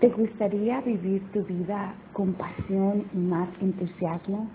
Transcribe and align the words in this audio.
¿Te 0.00 0.10
gustaría 0.10 0.82
vivir 0.82 1.22
tu 1.32 1.42
vida 1.44 1.94
con 2.12 2.34
pasión 2.34 3.06
y 3.14 3.16
más 3.16 3.48
entusiasmo? 3.62 4.46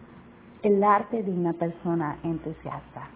El 0.61 0.83
arte 0.83 1.23
de 1.23 1.31
una 1.31 1.53
persona 1.53 2.19
entusiasta. 2.21 3.09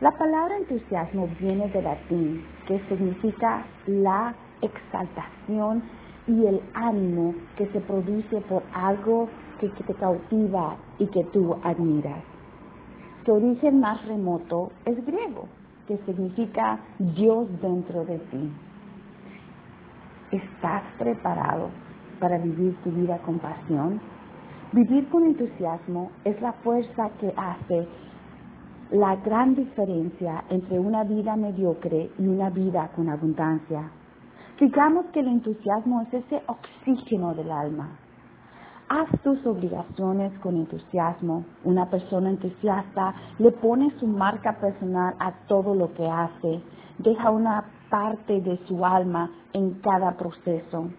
La 0.00 0.12
palabra 0.12 0.56
entusiasmo 0.56 1.28
viene 1.40 1.66
del 1.70 1.82
latín, 1.82 2.44
que 2.68 2.78
significa 2.88 3.66
la 3.88 4.36
exaltación 4.62 5.82
y 6.28 6.46
el 6.46 6.60
ánimo 6.74 7.34
que 7.56 7.66
se 7.72 7.80
produce 7.80 8.40
por 8.42 8.62
algo 8.72 9.28
que, 9.58 9.68
te 9.70 9.94
cautiva 9.94 10.76
y 11.00 11.08
que 11.08 11.24
tú 11.24 11.56
admiras. 11.64 12.22
Su 13.24 13.32
origen 13.32 13.80
más 13.80 14.06
remoto 14.06 14.70
es 14.84 15.04
griego, 15.04 15.48
que 15.88 15.98
significa 16.06 16.78
Dios 17.00 17.48
dentro 17.60 18.04
de 18.04 18.18
ti. 18.18 18.48
¿Estás 20.36 20.82
preparado 20.98 21.70
para 22.20 22.36
vivir 22.36 22.76
tu 22.84 22.90
vida 22.90 23.16
con 23.24 23.38
pasión? 23.38 23.98
Vivir 24.72 25.08
con 25.08 25.24
entusiasmo 25.24 26.10
es 26.24 26.38
la 26.42 26.52
fuerza 26.52 27.08
que 27.18 27.32
hace 27.34 27.88
la 28.90 29.16
gran 29.16 29.54
diferencia 29.54 30.44
entre 30.50 30.78
una 30.78 31.04
vida 31.04 31.36
mediocre 31.36 32.10
y 32.18 32.26
una 32.26 32.50
vida 32.50 32.90
con 32.94 33.08
abundancia. 33.08 33.90
Digamos 34.60 35.06
que 35.06 35.20
el 35.20 35.28
entusiasmo 35.28 36.02
es 36.02 36.12
ese 36.12 36.42
oxígeno 36.48 37.34
del 37.34 37.50
alma. 37.50 37.96
Haz 38.90 39.08
tus 39.22 39.44
obligaciones 39.46 40.38
con 40.40 40.56
entusiasmo. 40.56 41.46
Una 41.64 41.88
persona 41.88 42.28
entusiasta 42.28 43.14
le 43.38 43.52
pone 43.52 43.90
su 43.98 44.06
marca 44.06 44.52
personal 44.60 45.14
a 45.18 45.32
todo 45.48 45.74
lo 45.74 45.94
que 45.94 46.06
hace. 46.06 46.60
Deja 46.98 47.30
una 47.30 47.64
parte 47.90 48.40
de 48.40 48.58
su 48.66 48.84
alma 48.84 49.30
en 49.52 49.74
cada 49.80 50.16
proceso. 50.16 50.90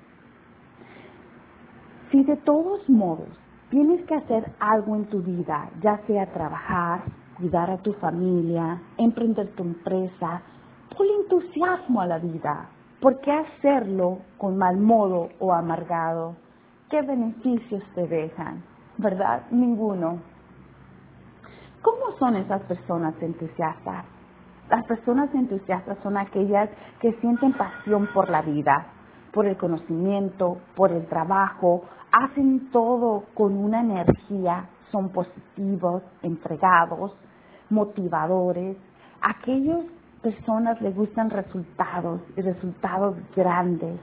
Si 2.11 2.23
de 2.23 2.37
todos 2.37 2.89
modos 2.89 3.29
tienes 3.69 4.05
que 4.05 4.15
hacer 4.15 4.51
algo 4.59 4.95
en 4.95 5.05
tu 5.05 5.21
vida, 5.21 5.69
ya 5.81 5.97
sea 6.07 6.31
trabajar, 6.33 7.01
cuidar 7.37 7.69
a 7.69 7.77
tu 7.77 7.93
familia, 7.93 8.81
emprender 8.97 9.53
tu 9.55 9.63
empresa, 9.63 10.41
ponle 10.95 11.13
entusiasmo 11.15 12.01
a 12.01 12.07
la 12.07 12.17
vida. 12.17 12.69
¿Por 13.01 13.19
qué 13.19 13.31
hacerlo 13.31 14.19
con 14.37 14.57
mal 14.57 14.77
modo 14.77 15.29
o 15.39 15.53
amargado? 15.53 16.35
¿Qué 16.89 17.01
beneficios 17.01 17.83
te 17.93 18.07
dejan? 18.07 18.63
¿Verdad? 18.97 19.43
Ninguno. 19.51 20.19
¿Cómo 21.81 22.17
son 22.17 22.37
esas 22.37 22.61
personas 22.63 23.13
entusiastas? 23.21 24.05
Las 24.69 24.85
personas 24.85 25.33
entusiastas 25.33 25.97
son 26.03 26.17
aquellas 26.17 26.69
que 26.99 27.13
sienten 27.21 27.53
pasión 27.53 28.09
por 28.13 28.29
la 28.29 28.41
vida, 28.41 28.87
por 29.31 29.45
el 29.45 29.55
conocimiento, 29.55 30.57
por 30.75 30.91
el 30.91 31.05
trabajo, 31.07 31.83
hacen 32.11 32.69
todo 32.71 33.23
con 33.33 33.57
una 33.57 33.79
energía, 33.79 34.67
son 34.91 35.09
positivos, 35.09 36.03
entregados, 36.21 37.13
motivadores. 37.69 38.75
Aquellas 39.21 39.85
personas 40.21 40.81
les 40.81 40.95
gustan 40.95 41.29
resultados 41.29 42.21
y 42.35 42.41
resultados 42.41 43.15
grandes, 43.35 43.99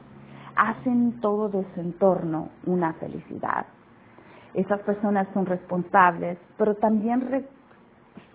hacen 0.56 1.20
todo 1.20 1.50
de 1.50 1.66
su 1.74 1.80
entorno 1.80 2.48
una 2.64 2.94
felicidad. 2.94 3.66
Esas 4.54 4.80
personas 4.80 5.26
son 5.34 5.44
responsables, 5.44 6.38
pero 6.56 6.76
también 6.76 7.28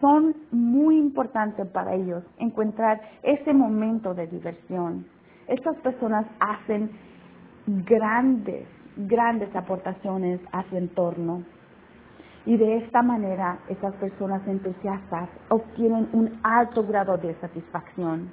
son 0.01 0.35
muy 0.51 0.97
importantes 0.97 1.67
para 1.67 1.93
ellos 1.93 2.23
encontrar 2.37 3.01
ese 3.23 3.53
momento 3.53 4.13
de 4.13 4.27
diversión. 4.27 5.05
Estas 5.47 5.75
personas 5.77 6.25
hacen 6.39 6.91
grandes, 7.65 8.67
grandes 8.97 9.53
aportaciones 9.55 10.39
a 10.51 10.63
su 10.69 10.77
entorno. 10.77 11.43
Y 12.45 12.57
de 12.57 12.77
esta 12.77 13.01
manera, 13.01 13.59
estas 13.67 13.93
personas 13.95 14.47
entusiastas 14.47 15.29
obtienen 15.49 16.09
un 16.13 16.39
alto 16.43 16.83
grado 16.83 17.17
de 17.17 17.35
satisfacción. 17.35 18.31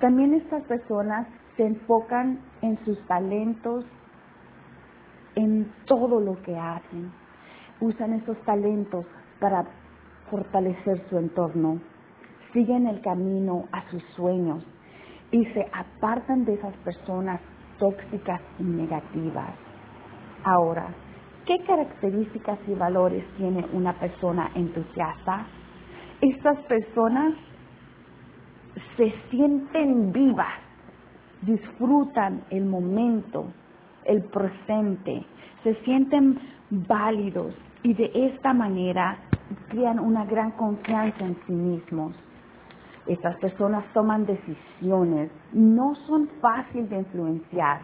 También 0.00 0.34
estas 0.34 0.62
personas 0.64 1.26
se 1.56 1.66
enfocan 1.66 2.38
en 2.62 2.78
sus 2.84 2.98
talentos, 3.06 3.84
en 5.34 5.70
todo 5.86 6.20
lo 6.20 6.40
que 6.42 6.56
hacen. 6.56 7.12
Usan 7.80 8.12
esos 8.14 8.36
talentos 8.44 9.04
para 9.40 9.64
fortalecer 10.30 11.02
su 11.08 11.18
entorno, 11.18 11.80
siguen 12.52 12.86
el 12.86 13.00
camino 13.00 13.64
a 13.72 13.88
sus 13.90 14.02
sueños 14.16 14.64
y 15.30 15.44
se 15.46 15.66
apartan 15.72 16.44
de 16.44 16.54
esas 16.54 16.74
personas 16.78 17.40
tóxicas 17.78 18.40
y 18.58 18.62
negativas. 18.62 19.50
Ahora, 20.44 20.88
¿qué 21.46 21.58
características 21.66 22.58
y 22.66 22.74
valores 22.74 23.24
tiene 23.36 23.66
una 23.72 23.92
persona 23.94 24.50
entusiasta? 24.54 25.46
Estas 26.20 26.58
personas 26.66 27.34
se 28.96 29.12
sienten 29.30 30.12
vivas, 30.12 30.58
disfrutan 31.42 32.42
el 32.50 32.64
momento, 32.64 33.46
el 34.04 34.22
presente, 34.24 35.24
se 35.62 35.74
sienten 35.84 36.38
válidos 36.70 37.54
y 37.82 37.94
de 37.94 38.10
esta 38.14 38.52
manera 38.52 39.18
crean 39.68 39.98
una 39.98 40.24
gran 40.24 40.52
confianza 40.52 41.24
en 41.24 41.36
sí 41.46 41.52
mismos. 41.52 42.14
Estas 43.06 43.36
personas 43.38 43.84
toman 43.94 44.26
decisiones, 44.26 45.30
no 45.52 45.94
son 46.06 46.28
fáciles 46.40 46.90
de 46.90 46.98
influenciar, 46.98 47.80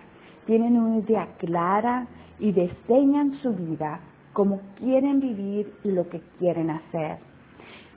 tienen 0.46 0.78
una 0.78 0.98
idea 0.98 1.26
clara 1.38 2.06
y 2.38 2.52
diseñan 2.52 3.34
su 3.42 3.54
vida 3.54 4.00
como 4.34 4.60
quieren 4.78 5.20
vivir 5.20 5.72
y 5.84 5.92
lo 5.92 6.08
que 6.10 6.20
quieren 6.38 6.68
hacer. 6.68 7.18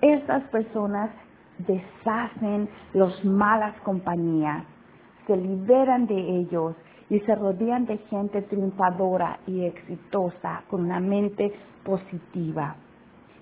Estas 0.02 0.44
personas 0.50 1.10
deshacen 1.58 2.70
las 2.94 3.26
malas 3.26 3.76
compañías, 3.82 4.64
se 5.26 5.36
liberan 5.36 6.06
de 6.06 6.40
ellos 6.40 6.76
y 7.10 7.20
se 7.22 7.36
rodean 7.36 7.86
de 7.86 7.98
gente 8.10 8.42
triunfadora 8.44 9.40
y 9.48 9.66
exitosa 9.66 10.64
con 10.70 10.82
una 10.82 11.00
mente 11.00 11.52
positiva. 11.84 12.76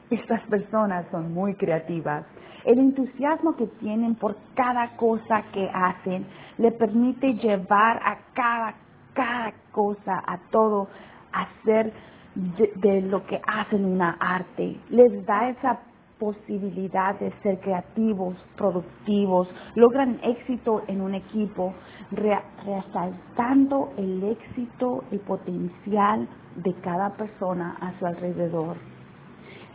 Estas 0.10 0.42
personas 0.44 1.06
son 1.12 1.34
muy 1.34 1.56
creativas. 1.56 2.26
El 2.64 2.80
entusiasmo 2.80 3.56
que 3.56 3.68
tienen 3.80 4.16
por 4.16 4.36
cada 4.56 4.96
cosa 4.98 5.44
que 5.54 5.70
hacen 5.74 6.26
le 6.58 6.72
permite 6.72 7.34
llevar 7.34 7.98
a 8.04 8.18
cada, 8.34 8.76
cada 9.14 9.54
cosa, 9.72 10.24
a 10.26 10.38
todo, 10.52 10.88
hacer 11.32 11.92
de, 12.36 12.72
de 12.76 13.02
lo 13.02 13.26
que 13.26 13.40
hacen 13.48 13.86
una 13.86 14.18
arte. 14.20 14.78
Les 14.90 15.26
da 15.26 15.50
esa 15.50 15.80
posibilidad 16.20 17.20
de 17.20 17.32
ser 17.44 17.60
creativos, 17.60 18.36
productivos, 18.56 19.48
logran 19.76 20.20
éxito 20.24 20.84
en 20.88 21.02
un 21.02 21.14
equipo, 21.14 21.74
resaltando 22.12 23.92
el 23.98 24.24
éxito 24.24 25.04
y 25.12 25.18
potencial 25.20 26.28
de 26.56 26.74
cada 26.82 27.10
persona 27.12 27.76
a 27.82 27.98
su 28.00 28.06
alrededor. 28.06 28.78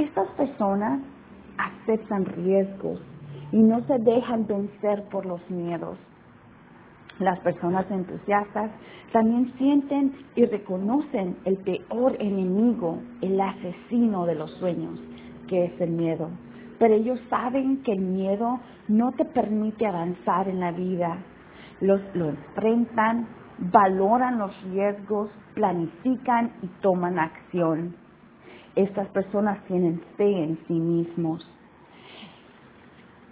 Estas 0.01 0.29
personas 0.29 0.99
aceptan 1.59 2.25
riesgos 2.25 3.03
y 3.53 3.59
no 3.59 3.85
se 3.85 3.99
dejan 3.99 4.47
vencer 4.47 5.05
por 5.11 5.27
los 5.27 5.43
miedos. 5.51 5.99
Las 7.19 7.39
personas 7.41 7.85
entusiastas 7.91 8.71
también 9.13 9.53
sienten 9.59 10.15
y 10.37 10.47
reconocen 10.47 11.37
el 11.45 11.59
peor 11.59 12.17
enemigo, 12.19 12.99
el 13.21 13.39
asesino 13.39 14.25
de 14.25 14.37
los 14.37 14.51
sueños, 14.53 14.99
que 15.49 15.67
es 15.67 15.81
el 15.83 15.91
miedo. 15.91 16.31
Pero 16.79 16.95
ellos 16.95 17.21
saben 17.29 17.83
que 17.83 17.93
el 17.93 18.01
miedo 18.01 18.59
no 18.89 19.13
te 19.13 19.27
permite 19.27 19.87
avanzar 19.87 20.49
en 20.49 20.61
la 20.61 20.73
vida. 20.73 21.19
Los, 21.83 22.01
lo 22.15 22.31
enfrentan, 22.31 23.29
valoran 23.59 24.39
los 24.39 24.63
riesgos, 24.63 25.29
planifican 25.53 26.53
y 26.63 26.69
toman 26.81 27.19
acción. 27.19 27.97
Estas 28.77 29.09
personas 29.09 29.65
tienen 29.65 30.01
fe 30.17 30.45
en 30.45 30.59
sí 30.67 30.75
mismos. 30.75 31.49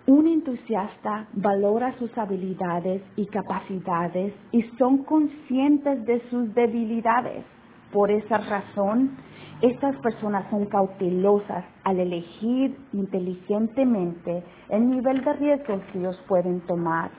Un 0.07 0.27
entusiasta 0.27 1.27
valora 1.35 1.95
sus 1.99 2.17
habilidades 2.17 3.03
y 3.17 3.27
capacidades 3.27 4.33
y 4.53 4.63
son 4.79 5.05
conscientes 5.05 6.05
de 6.07 6.23
sus 6.31 6.55
debilidades. 6.55 7.45
Por 7.93 8.11
esa 8.11 8.39
razón, 8.39 9.17
estas 9.61 9.97
personas 9.97 10.49
son 10.51 10.67
cautelosas 10.67 11.65
al 11.85 12.01
elegir 12.01 12.77
inteligentemente 12.93 14.43
el 14.69 14.89
nivel 14.89 15.23
de 15.25 15.33
riesgos 15.35 15.83
que 15.93 15.99
ellos 15.99 16.19
pueden 16.27 16.61
tomar. 16.61 17.11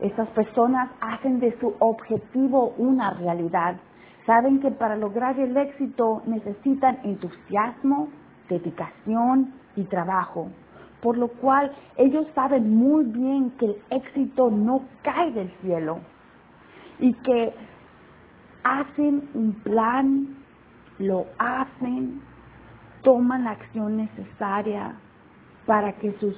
Estas 0.00 0.28
personas 0.28 0.90
hacen 1.00 1.40
de 1.40 1.58
su 1.60 1.74
objetivo 1.78 2.74
una 2.78 3.10
realidad 3.14 3.76
Saben 4.28 4.60
que 4.60 4.70
para 4.70 4.94
lograr 4.94 5.40
el 5.40 5.56
éxito 5.56 6.20
necesitan 6.26 6.98
entusiasmo, 7.02 8.10
dedicación 8.50 9.54
y 9.74 9.84
trabajo, 9.84 10.50
por 11.00 11.16
lo 11.16 11.28
cual 11.28 11.72
ellos 11.96 12.26
saben 12.34 12.76
muy 12.76 13.06
bien 13.06 13.52
que 13.52 13.64
el 13.64 13.76
éxito 13.88 14.50
no 14.50 14.82
cae 15.02 15.32
del 15.32 15.50
cielo. 15.62 16.00
y 17.00 17.14
que 17.14 17.54
hacen 18.64 19.30
un 19.32 19.54
plan, 19.62 20.36
lo 20.98 21.26
hacen, 21.38 22.20
toman 23.02 23.44
la 23.44 23.52
acción 23.52 23.96
necesaria 23.96 24.96
para 25.64 25.92
que 25.92 26.12
sus 26.18 26.36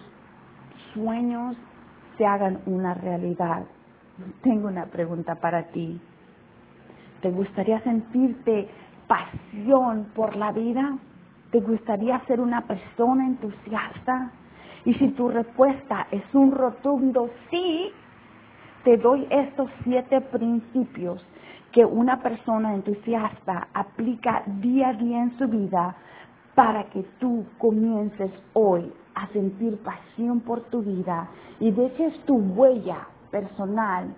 sueños 0.93 1.57
se 2.19 2.27
hagan 2.27 2.61
una 2.67 2.95
realidad. 2.95 3.65
Tengo 4.43 4.69
una 4.69 4.85
pregunta 4.87 5.37
para 5.37 5.65
ti. 5.73 5.99
¿Te 7.21 7.31
gustaría 7.31 7.81
sentirte 7.81 8.69
pasión 9.07 10.07
por 10.15 10.37
la 10.37 10.53
vida? 10.53 10.97
¿Te 11.51 11.61
gustaría 11.61 12.19
ser 12.27 12.41
una 12.41 12.63
persona 12.63 13.27
entusiasta? 13.27 14.31
Y 14.85 14.95
si 14.95 15.09
tu 15.09 15.29
respuesta 15.29 16.07
es 16.11 16.23
un 16.33 16.53
rotundo 16.53 17.29
sí, 17.51 17.93
te 18.85 18.97
doy 18.97 19.27
estos 19.29 19.69
siete 19.85 20.21
principios 20.23 21.25
que 21.73 21.85
una 21.85 22.21
persona 22.23 22.75
entusiasta 22.75 23.69
aplica 23.75 24.43
día 24.47 24.89
a 24.89 24.93
día 24.95 25.23
en 25.23 25.39
su 25.39 25.47
vida 25.47 25.97
para 26.55 26.85
que 26.85 27.03
tú 27.19 27.45
comiences 27.59 28.31
hoy 28.55 28.93
a 29.15 29.29
sentir 29.29 29.79
pasión 29.79 30.41
por 30.41 30.63
tu 30.63 30.83
vida 30.83 31.29
y 31.61 31.71
dejes 31.71 32.19
tu 32.25 32.37
huella 32.37 33.07
personal 33.31 34.15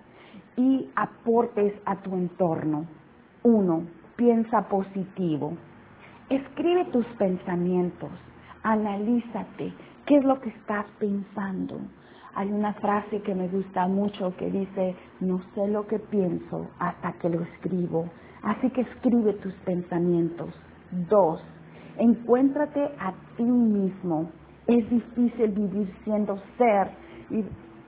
y 0.55 0.89
aportes 0.95 1.73
a 1.85 1.95
tu 1.97 2.13
entorno. 2.13 2.85
Uno, 3.43 3.83
piensa 4.15 4.67
positivo. 4.69 5.53
Escribe 6.29 6.85
tus 6.85 7.05
pensamientos, 7.17 8.11
analízate, 8.63 9.73
qué 10.05 10.17
es 10.17 10.23
lo 10.23 10.39
que 10.39 10.49
estás 10.49 10.85
pensando. 10.99 11.79
Hay 12.35 12.51
una 12.51 12.73
frase 12.73 13.21
que 13.21 13.35
me 13.35 13.47
gusta 13.47 13.87
mucho 13.87 14.35
que 14.37 14.49
dice, 14.49 14.95
no 15.19 15.41
sé 15.53 15.67
lo 15.67 15.85
que 15.85 15.99
pienso 15.99 16.67
hasta 16.79 17.13
que 17.13 17.29
lo 17.29 17.41
escribo. 17.41 18.09
Así 18.41 18.69
que 18.71 18.81
escribe 18.81 19.33
tus 19.33 19.53
pensamientos. 19.65 20.49
Dos, 21.09 21.41
encuéntrate 21.97 22.83
a 22.99 23.13
ti 23.37 23.43
mismo. 23.43 24.31
Es 24.67 24.89
difícil 24.89 25.51
vivir 25.51 25.93
siendo 26.03 26.39
ser 26.57 26.89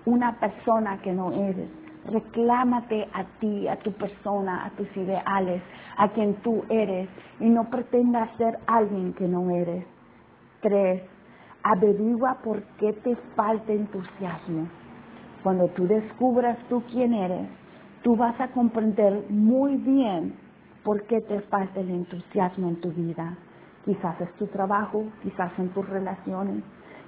una 0.06 0.40
persona 0.40 1.02
que 1.02 1.14
no 1.14 1.32
eres. 1.32 1.70
Reclámate 2.06 3.08
a 3.14 3.24
ti, 3.40 3.68
a 3.68 3.78
tu 3.78 3.92
persona, 3.94 4.66
a 4.66 4.70
tus 4.72 4.96
ideales, 4.96 5.62
a 5.98 6.10
quien 6.10 6.36
tú 6.36 6.64
eres 6.70 7.10
y 7.40 7.50
no 7.50 7.70
pretendas 7.70 8.30
ser 8.38 8.60
alguien 8.68 9.14
que 9.14 9.28
no 9.28 9.50
eres. 9.50 9.86
Tres, 10.62 11.02
averigua 11.64 12.38
por 12.44 12.62
qué 12.78 12.94
te 12.94 13.16
falta 13.36 13.74
entusiasmo. 13.74 14.68
Cuando 15.42 15.68
tú 15.70 15.88
descubras 15.88 16.58
tú 16.70 16.84
quién 16.92 17.14
eres, 17.14 17.48
tú 18.04 18.16
vas 18.16 18.40
a 18.40 18.50
comprender 18.50 19.26
muy 19.30 19.78
bien 19.78 20.36
por 20.84 21.04
qué 21.08 21.22
te 21.22 21.42
falta 21.42 21.80
el 21.80 21.90
entusiasmo 21.90 22.68
en 22.68 22.82
tu 22.82 22.92
vida. 22.92 23.36
Quizás 23.84 24.22
es 24.22 24.32
tu 24.34 24.46
trabajo, 24.48 25.06
quizás 25.24 25.52
en 25.58 25.70
tus 25.70 25.88
relaciones, 25.90 26.64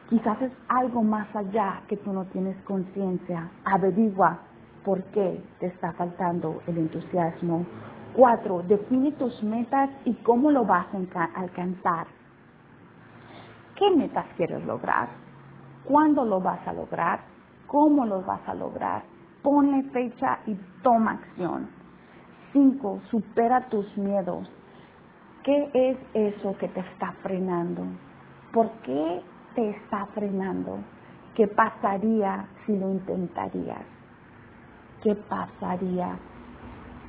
quizás 0.10 0.42
es 0.42 0.52
algo 0.68 1.04
más 1.04 1.28
allá 1.36 1.82
que 1.88 1.98
tú 1.98 2.12
no 2.12 2.26
tienes 2.26 2.58
conciencia. 2.64 3.52
Averigua 3.64 4.40
por 4.88 5.04
qué 5.12 5.44
te 5.60 5.66
está 5.66 5.92
faltando 5.92 6.62
el 6.66 6.78
entusiasmo. 6.78 7.66
Cuatro, 8.16 8.64
define 8.66 9.12
tus 9.12 9.44
metas 9.44 9.90
y 10.06 10.14
cómo 10.24 10.50
lo 10.50 10.64
vas 10.64 10.88
a 11.14 11.26
alcanzar. 11.36 12.08
¿Qué 13.76 13.92
metas 13.92 14.26
quieres 14.38 14.64
lograr? 14.64 15.10
¿Cuándo 15.84 16.24
lo 16.24 16.40
vas 16.40 16.66
a 16.66 16.72
lograr? 16.72 17.20
¿Cómo 17.68 18.06
lo 18.06 18.22
vas 18.22 18.40
a 18.48 18.54
lograr? 18.54 19.04
Ponle 19.44 19.84
fecha 19.92 20.40
y 20.46 20.56
toma 20.84 21.20
acción. 21.20 21.68
Cinco, 22.54 23.02
supera 23.12 23.68
tus 23.68 23.86
miedos. 23.98 24.50
¿Qué 25.44 25.70
es 25.74 25.98
eso 26.14 26.58
que 26.60 26.70
te 26.70 26.80
está 26.80 27.12
frenando? 27.24 27.84
¿Por 28.54 28.70
qué 28.84 29.22
te 29.54 29.70
está 29.70 30.06
frenando? 30.16 30.78
¿Qué 31.36 31.46
pasaría 31.46 32.48
si 32.66 32.78
lo 32.78 32.90
intentarías? 32.90 33.97
¿Qué 35.04 35.16
pasaría 35.16 36.18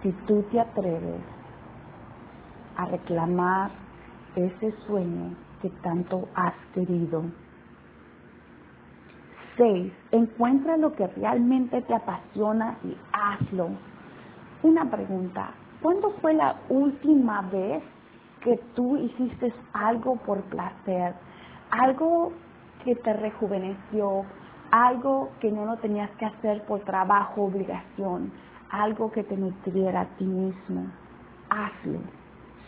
si 0.03 0.13
tú 0.27 0.43
te 0.51 0.61
atreves 0.61 1.21
a 2.77 2.85
reclamar 2.87 3.71
ese 4.37 4.73
sueño 4.87 5.35
que 5.61 5.71
tanto 5.83 6.29
has 6.35 6.55
querido. 6.73 7.25
Seis, 9.57 9.93
encuentra 10.13 10.77
lo 10.77 10.93
que 10.93 11.07
realmente 11.09 11.83
te 11.83 11.95
apasiona 11.95 12.79
y 12.85 12.97
hazlo. 13.13 13.71
Una 14.63 14.89
pregunta, 14.89 15.51
¿cuándo 15.83 16.11
fue 16.21 16.35
la 16.35 16.55
última 16.69 17.43
vez 17.43 17.83
que 18.41 18.57
tú 18.75 18.97
hiciste 18.97 19.53
algo 19.73 20.17
por 20.17 20.41
placer? 20.43 21.15
Algo 21.71 22.33
que 22.85 22.95
te 22.95 23.13
rejuveneció, 23.15 24.25
algo 24.71 25.31
que 25.41 25.51
no 25.51 25.65
lo 25.65 25.77
tenías 25.77 26.11
que 26.13 26.27
hacer 26.27 26.63
por 26.65 26.81
trabajo, 26.81 27.45
obligación, 27.45 28.33
algo 28.71 29.11
que 29.11 29.25
te 29.25 29.37
nutriera 29.37 30.03
a 30.03 30.07
ti 30.17 30.25
mismo. 30.25 30.87
Hazlo. 31.51 32.01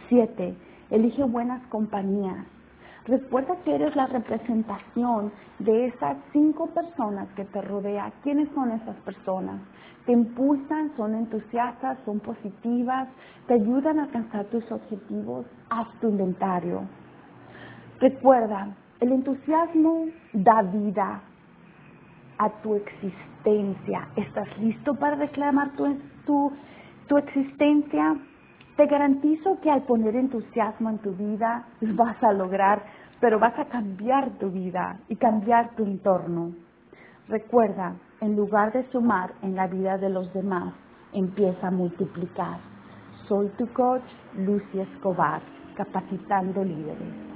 Siete, 0.08 0.56
elige 0.91 1.23
buenas 1.25 1.62
compañías. 1.67 2.47
Recuerda 3.06 3.56
que 3.64 3.75
eres 3.75 3.97
la 3.97 4.06
representación 4.06 5.32
de 5.58 5.87
esas 5.87 6.17
cinco 6.32 6.67
personas 6.69 7.29
que 7.35 7.44
te 7.44 7.61
rodean. 7.61 8.12
¿Quiénes 8.23 8.49
son 8.55 8.70
esas 8.73 8.96
personas? 8.99 9.61
Te 10.06 10.12
impulsan, 10.12 10.93
son 10.96 11.14
entusiastas, 11.14 11.99
son 12.05 12.20
positivas, 12.20 13.08
te 13.46 13.55
ayudan 13.55 13.99
a 13.99 14.05
alcanzar 14.05 14.46
tus 14.46 14.70
objetivos. 14.70 15.46
Haz 15.70 15.88
tu 16.00 16.08
inventario. 16.08 16.82
Recuerda, 18.00 18.69
el 19.00 19.12
entusiasmo 19.12 20.06
da 20.32 20.62
vida 20.62 21.23
a 22.40 22.48
tu 22.62 22.75
existencia. 22.75 24.08
¿Estás 24.16 24.48
listo 24.58 24.94
para 24.94 25.16
reclamar 25.16 25.72
tu, 25.76 25.94
tu, 26.25 26.52
tu 27.06 27.19
existencia? 27.19 28.16
Te 28.76 28.87
garantizo 28.87 29.60
que 29.60 29.70
al 29.70 29.82
poner 29.82 30.16
entusiasmo 30.16 30.88
en 30.88 30.98
tu 30.98 31.12
vida 31.12 31.66
vas 31.82 32.16
a 32.22 32.32
lograr, 32.32 32.82
pero 33.20 33.38
vas 33.38 33.58
a 33.58 33.66
cambiar 33.66 34.31
tu 34.38 34.50
vida 34.50 35.00
y 35.08 35.16
cambiar 35.16 35.76
tu 35.76 35.84
entorno. 35.84 36.52
Recuerda, 37.28 37.96
en 38.22 38.37
lugar 38.37 38.72
de 38.72 38.90
sumar 38.90 39.32
en 39.43 39.54
la 39.54 39.66
vida 39.66 39.98
de 39.98 40.08
los 40.08 40.32
demás, 40.32 40.72
empieza 41.12 41.69
a 41.69 41.70
multiplicar. 41.70 42.58
Soy 43.29 43.48
tu 43.58 43.70
coach, 43.74 44.03
Lucy 44.34 44.81
Escobar, 44.81 45.43
capacitando 45.76 46.65
líderes. 46.65 47.30